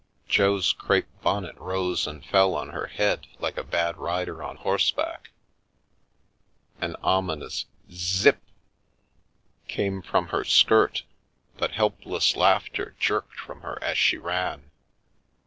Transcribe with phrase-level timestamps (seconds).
[0.27, 5.29] Jo's crape bonnet rose and fell on her head like a bad rider on horseback,
[6.79, 8.41] an ominous z z ip
[9.67, 11.03] came from her skirt,
[11.55, 14.71] but helpless laughter jerked from her as she ran.